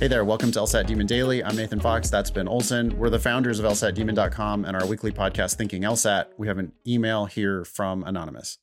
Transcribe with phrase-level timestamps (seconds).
[0.00, 1.44] Hey there, welcome to LSAT Demon Daily.
[1.44, 2.08] I'm Nathan Fox.
[2.08, 2.96] That's Ben Olson.
[2.96, 6.28] We're the founders of LSATdemon.com and our weekly podcast, Thinking LSAT.
[6.38, 8.56] We have an email here from Anonymous.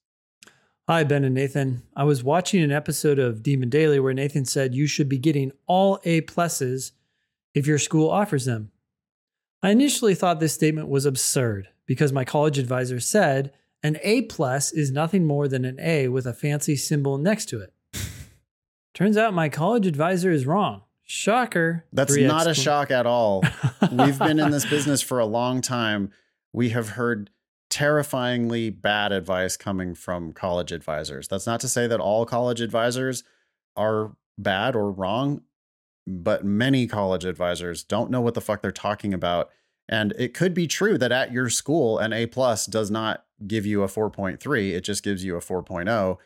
[0.87, 1.83] Hi, Ben and Nathan.
[1.95, 5.51] I was watching an episode of Demon Daily where Nathan said you should be getting
[5.67, 6.93] all A pluses
[7.53, 8.71] if your school offers them.
[9.61, 14.71] I initially thought this statement was absurd because my college advisor said an A plus
[14.71, 17.73] is nothing more than an A with a fancy symbol next to it.
[18.95, 20.81] Turns out my college advisor is wrong.
[21.07, 21.85] Shocker.
[21.93, 23.41] That's Three not a shock at all.
[23.91, 26.11] We've been in this business for a long time.
[26.53, 27.29] We have heard
[27.69, 31.27] terrifyingly bad advice coming from college advisors.
[31.27, 33.23] That's not to say that all college advisors
[33.75, 35.41] are bad or wrong,
[36.05, 39.49] but many college advisors don't know what the fuck they're talking about.
[39.89, 43.65] And it could be true that at your school, an A plus does not give
[43.65, 46.17] you a 4.3, it just gives you a 4.0,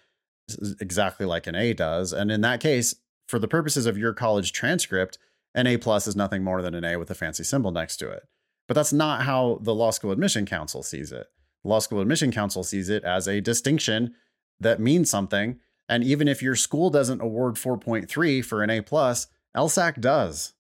[0.50, 2.14] s- exactly like an A does.
[2.14, 2.96] And in that case,
[3.32, 5.18] for the purposes of your college transcript,
[5.56, 8.12] an A plus is nothing more than an A with a fancy symbol next to
[8.12, 8.24] it.
[8.68, 11.28] But that's not how the Law School Admission Council sees it.
[11.64, 14.14] The Law School Admission Council sees it as a distinction
[14.60, 15.60] that means something.
[15.88, 20.54] And even if your school doesn't award 4.3 for an A plus, LSAC does.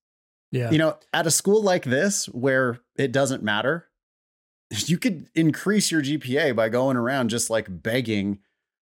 [0.49, 0.71] Yeah.
[0.71, 3.87] You know, at a school like this where it doesn't matter,
[4.69, 8.39] you could increase your GPA by going around just like begging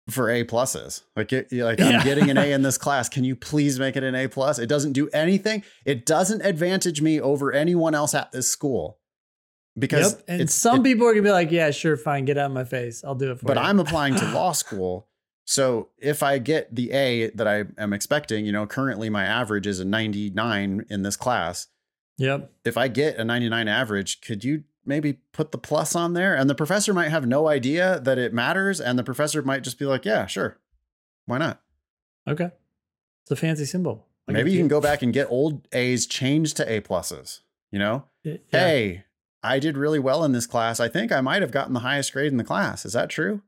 [0.09, 1.03] for A pluses.
[1.15, 1.99] Like, it, like Yeah.
[1.99, 3.07] I'm getting an A in this class.
[3.09, 4.59] Can you please make it an A plus?
[4.59, 5.63] It doesn't do anything.
[5.85, 8.99] It doesn't advantage me over anyone else at this school
[9.77, 10.23] because yep.
[10.27, 12.25] And some it- people are to be like, yeah, sure, fine.
[12.25, 13.03] Get out of my face.
[13.03, 13.55] I'll do it for but you.
[13.55, 15.07] But I'm applying to law school.
[15.45, 19.67] So if I get the A that I am expecting, you know, currently my average
[19.67, 21.67] is a 99 in this class.
[22.17, 22.51] Yep.
[22.65, 26.35] If I get a 99 average, could you maybe put the plus on there?
[26.35, 28.81] And the professor might have no idea that it matters.
[28.81, 30.57] And the professor might just be like, yeah, sure.
[31.25, 31.61] Why not?
[32.27, 32.51] Okay.
[33.23, 34.07] It's a fancy symbol.
[34.27, 38.05] Maybe you can go back and get old A's changed to A pluses, you know?
[38.23, 38.37] Yeah.
[38.49, 39.03] Hey,
[39.43, 40.79] I did really well in this class.
[40.79, 42.85] I think I might have gotten the highest grade in the class.
[42.85, 43.41] Is that true?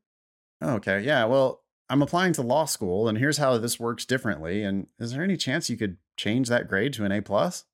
[0.62, 1.00] Okay.
[1.02, 1.26] Yeah.
[1.26, 4.64] Well, I'm applying to law school and here's how this works differently.
[4.64, 7.66] And is there any chance you could change that grade to an A plus?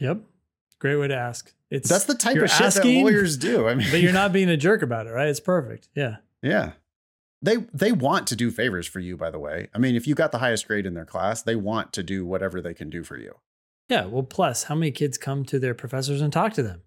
[0.00, 0.22] Yep.
[0.80, 1.52] Great way to ask.
[1.70, 3.68] It's That's the type of shit asking, that lawyers do.
[3.68, 5.28] I mean, but you're not being a jerk about it, right?
[5.28, 5.88] It's perfect.
[5.94, 6.16] Yeah.
[6.42, 6.72] yeah.
[7.42, 9.68] They they want to do favors for you, by the way.
[9.72, 12.26] I mean, if you got the highest grade in their class, they want to do
[12.26, 13.34] whatever they can do for you.
[13.88, 14.06] Yeah.
[14.06, 16.82] Well, plus, how many kids come to their professors and talk to them?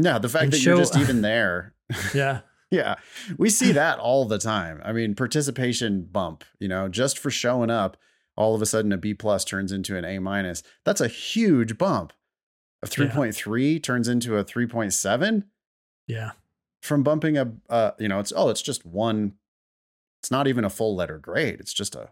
[0.00, 1.74] Yeah, the fact And that you're show- just even there
[2.14, 2.40] Yeah.
[2.70, 2.96] Yeah,
[3.38, 4.80] we see that all the time.
[4.84, 7.96] I mean, participation bump, you know, just for showing up,
[8.36, 10.62] all of a sudden a B plus turns into an A minus.
[10.84, 12.12] That's a huge bump.
[12.82, 15.44] A 3.3 turns into a 3.7
[16.06, 16.32] Yeah.
[16.82, 19.34] from bumping a, uh, you know, it's, oh, it's just one,
[20.22, 21.58] it's not even a full letter grade.
[21.60, 22.10] It's just a,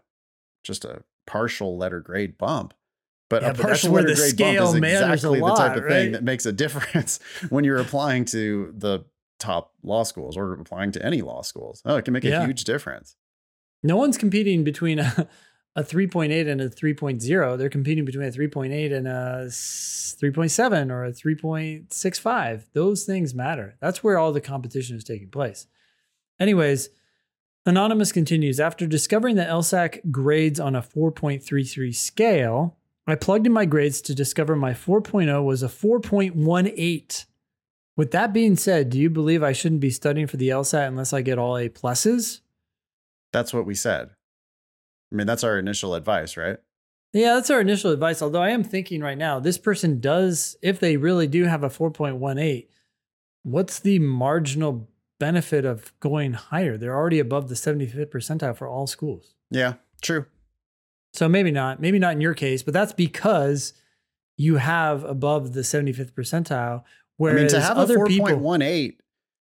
[0.63, 2.73] just a partial letter grade bump.
[3.29, 5.77] But Yeah, a partial where letter the grade scale bump is exactly the type lot,
[5.77, 7.19] of thing that makes a difference
[7.49, 9.05] when you're applying to the
[9.39, 11.81] top law schools or applying to any law schools.
[11.85, 13.15] Oh, it can make a huge difference.
[13.83, 15.27] No one's competing between a,
[15.77, 17.57] a 3.8 and a 3.0.
[17.57, 22.63] They're competing between a 3.8 and a 3.7 or a 3.65.
[22.73, 23.77] Those things matter.
[23.79, 25.67] That's where all the competition is taking place.
[26.39, 26.89] Anyways,
[27.67, 33.65] Anonymous continues After discovering that LSAC grades on a 4.33 scale, I plugged in my
[33.65, 37.25] grades to discover my 4.0 was a 4.18.
[37.95, 41.13] With that being said, do you believe I shouldn't be studying for the LSAT unless
[41.13, 42.41] I get all A pluses?
[43.31, 44.09] That's what we said.
[45.11, 46.57] I mean, that's our initial advice, right?
[47.13, 48.21] Yeah, that's our initial advice.
[48.21, 51.69] Although I am thinking right now, this person does, if they really do have a
[51.69, 52.67] 4.18,
[53.43, 56.77] what's the marginal benefit of going higher?
[56.77, 59.35] They're already above the 75th percentile for all schools.
[59.49, 60.25] Yeah, true.
[61.13, 63.73] So maybe not, maybe not in your case, but that's because
[64.35, 66.81] you have above the 75th percentile.
[66.81, 66.83] I
[67.15, 68.97] Whereas mean, to have a other people, 4.18,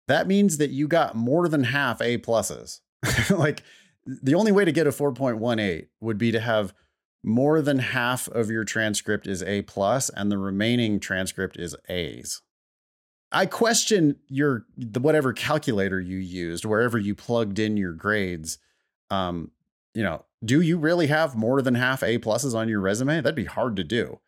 [0.06, 2.80] that means that you got more than half A pluses.
[3.30, 3.62] like
[4.08, 6.72] the only way to get a 4.18 would be to have
[7.22, 12.40] more than half of your transcript is A plus and the remaining transcript is A's.
[13.30, 18.58] I question your the whatever calculator you used, wherever you plugged in your grades.
[19.10, 19.50] Um,
[19.92, 23.16] you know, do you really have more than half A pluses on your resume?
[23.20, 24.20] That'd be hard to do.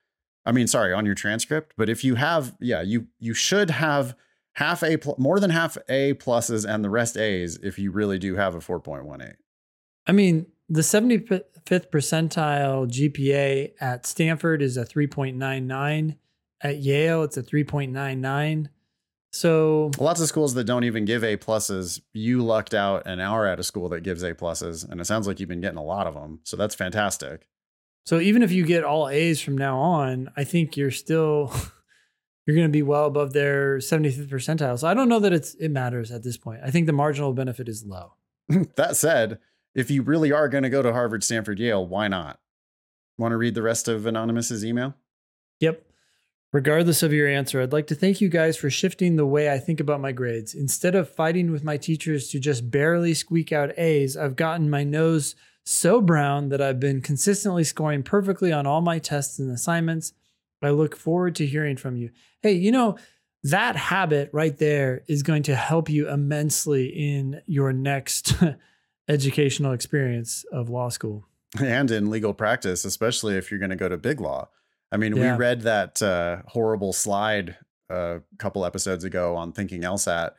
[0.44, 1.72] I mean, sorry, on your transcript.
[1.78, 4.14] But if you have, yeah, you you should have
[4.54, 8.18] half A pl- more than half A pluses and the rest A's if you really
[8.18, 9.36] do have a 4.18.
[10.06, 16.16] I mean, the 75th percentile GPA at Stanford is a 3.99.
[16.62, 18.68] At Yale, it's a 3.99.
[19.32, 23.46] So Lots of schools that don't even give A pluses, you lucked out and are
[23.46, 24.88] at a school that gives A pluses.
[24.88, 26.40] And it sounds like you've been getting a lot of them.
[26.44, 27.46] So that's fantastic.
[28.06, 31.52] So even if you get all A's from now on, I think you're still
[32.46, 34.78] you're going to be well above their 75th percentile.
[34.78, 36.60] So I don't know that it's it matters at this point.
[36.64, 38.14] I think the marginal benefit is low.
[38.76, 39.38] that said,
[39.74, 42.40] if you really are going to go to Harvard, Stanford, Yale, why not?
[43.18, 44.94] Want to read the rest of Anonymous's email?
[45.60, 45.84] Yep.
[46.52, 49.58] Regardless of your answer, I'd like to thank you guys for shifting the way I
[49.58, 50.52] think about my grades.
[50.54, 54.82] Instead of fighting with my teachers to just barely squeak out A's, I've gotten my
[54.82, 60.12] nose so brown that I've been consistently scoring perfectly on all my tests and assignments.
[60.62, 62.10] I look forward to hearing from you.
[62.42, 62.98] Hey, you know,
[63.44, 68.34] that habit right there is going to help you immensely in your next
[69.08, 71.26] educational experience of law school
[71.58, 74.48] and in legal practice, especially if you're going to go to big law.
[74.92, 75.32] I mean, yeah.
[75.32, 77.56] we read that uh, horrible slide
[77.90, 80.32] uh, a couple episodes ago on Thinking LSAT,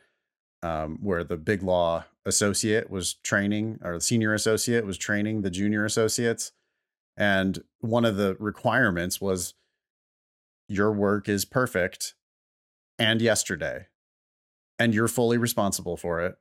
[0.62, 5.50] um, where the big law associate was training, or the senior associate was training the
[5.50, 6.52] junior associates.
[7.16, 9.54] And one of the requirements was
[10.68, 12.14] your work is perfect
[12.98, 13.86] and yesterday,
[14.78, 16.36] and you're fully responsible for it,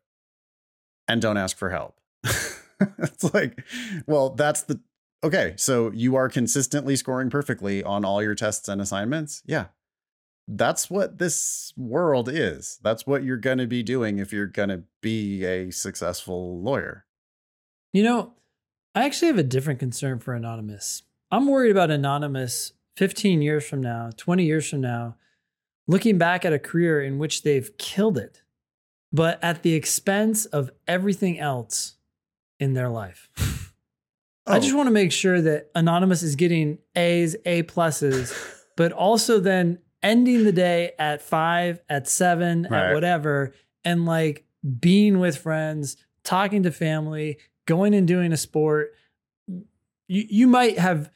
[1.07, 2.00] and don't ask for help.
[2.99, 3.63] it's like,
[4.07, 4.79] well, that's the
[5.23, 5.53] okay.
[5.57, 9.43] So you are consistently scoring perfectly on all your tests and assignments.
[9.45, 9.67] Yeah.
[10.47, 12.79] That's what this world is.
[12.83, 17.05] That's what you're going to be doing if you're going to be a successful lawyer.
[17.93, 18.33] You know,
[18.93, 21.03] I actually have a different concern for Anonymous.
[21.31, 25.15] I'm worried about Anonymous 15 years from now, 20 years from now,
[25.87, 28.41] looking back at a career in which they've killed it,
[29.13, 31.95] but at the expense of everything else
[32.61, 33.29] in their life.
[33.37, 33.57] Oh.
[34.47, 34.77] I just oh.
[34.77, 38.33] want to make sure that Anonymous is getting A's, A pluses,
[38.77, 42.87] but also then ending the day at five, at seven, right.
[42.89, 43.53] at whatever,
[43.83, 44.45] and like
[44.79, 48.93] being with friends, talking to family, going and doing a sport.
[49.47, 51.11] You you might have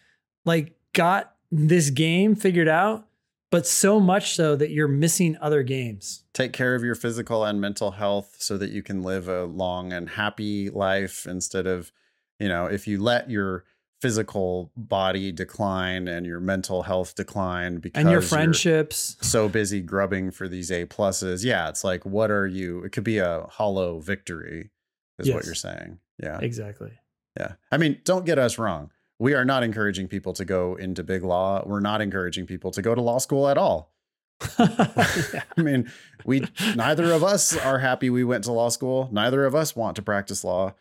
[0.45, 3.07] like got this game figured out,
[3.51, 6.23] but so much so that you're missing other games.
[6.33, 9.93] Take care of your physical and mental health so that you can live a long
[9.93, 11.91] and happy life instead of,
[12.39, 13.63] you know, if you let your
[14.01, 20.31] physical body decline and your mental health decline because and your friendships so busy grubbing
[20.31, 21.43] for these A pluses.
[21.43, 22.83] Yeah, it's like what are you?
[22.83, 24.69] It could be a hollow victory,
[25.17, 25.35] is yes.
[25.35, 25.99] what you're saying.
[26.21, 26.91] Yeah, exactly.
[27.39, 31.03] Yeah, I mean, don't get us wrong we are not encouraging people to go into
[31.03, 31.63] big law.
[31.65, 33.91] We're not encouraging people to go to law school at all.
[34.57, 35.91] I mean,
[36.25, 36.45] we
[36.75, 39.09] neither of us are happy we went to law school.
[39.11, 40.73] Neither of us want to practice law.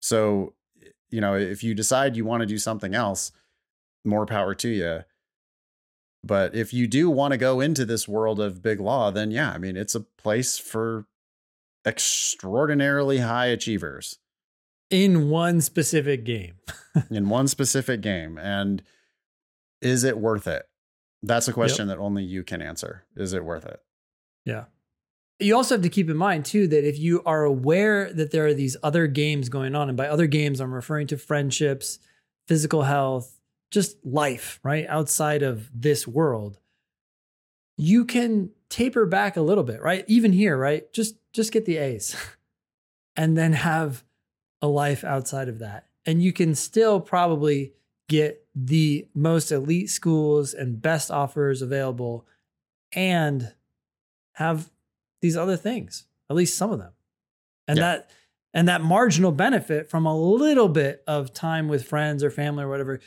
[0.00, 0.54] So,
[1.10, 3.32] you know, if you decide you want to do something else,
[4.04, 5.00] more power to you.
[6.22, 9.50] But if you do want to go into this world of big law, then yeah,
[9.50, 11.06] I mean, it's a place for
[11.86, 14.18] extraordinarily high achievers
[14.90, 16.54] in one specific game.
[17.10, 18.38] in one specific game.
[18.38, 18.82] And
[19.80, 20.66] is it worth it?
[21.22, 21.96] That's a question yep.
[21.96, 23.04] that only you can answer.
[23.16, 23.80] Is it worth it?
[24.44, 24.64] Yeah.
[25.38, 28.46] You also have to keep in mind, too, that if you are aware that there
[28.46, 31.98] are these other games going on, and by other games, I'm referring to friendships,
[32.46, 33.40] physical health,
[33.70, 34.86] just life, right?
[34.88, 36.58] Outside of this world,
[37.76, 40.04] you can taper back a little bit, right?
[40.08, 40.92] Even here, right?
[40.92, 42.16] Just just get the A's
[43.16, 44.04] and then have
[44.62, 45.86] a life outside of that.
[46.06, 47.72] And you can still probably
[48.08, 52.26] get the most elite schools and best offers available
[52.92, 53.52] and
[54.32, 54.70] have
[55.20, 56.92] these other things, at least some of them.
[57.68, 57.84] And yeah.
[57.84, 58.10] that
[58.52, 62.68] and that marginal benefit from a little bit of time with friends or family or
[62.68, 63.00] whatever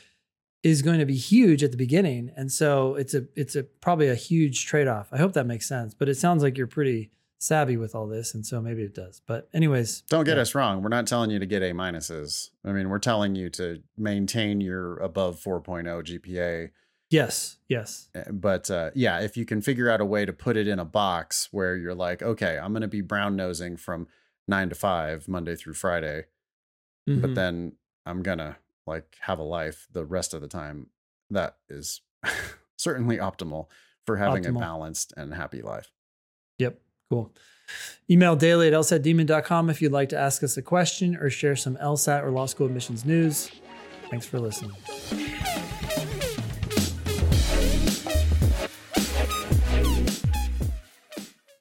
[0.62, 2.30] is going to be huge at the beginning.
[2.34, 5.08] And so it's a it's a probably a huge trade-off.
[5.12, 8.34] I hope that makes sense, but it sounds like you're pretty savvy with all this,
[8.34, 9.20] and so maybe it does.
[9.26, 10.42] But anyways, don't get yeah.
[10.42, 10.82] us wrong.
[10.82, 12.50] We're not telling you to get A minuses.
[12.64, 16.70] I mean, we're telling you to maintain your above 4.0 GPA.
[17.10, 18.08] Yes, yes.
[18.14, 20.78] Eh, but uh, yeah, if you can figure out a way to put it in
[20.78, 24.08] a box where you're like, okay, I'm going to be brown nosing from
[24.48, 26.24] nine to five Monday through Friday,
[27.08, 27.20] mm-hmm.
[27.20, 27.72] but then
[28.06, 30.88] I'm gonna like have a life the rest of the time.
[31.30, 32.02] That is
[32.76, 33.66] certainly optimal
[34.04, 34.56] for having optimal.
[34.56, 35.90] a balanced and happy life.
[36.58, 36.80] Yep.
[37.10, 37.32] Cool.
[38.10, 41.76] Email daily at lsatdemon.com if you'd like to ask us a question or share some
[41.76, 43.50] LSAT or law school admissions news.
[44.10, 44.72] Thanks for listening.